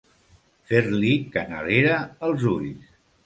[0.69, 1.99] Fer-li canalera
[2.29, 2.89] els ulls.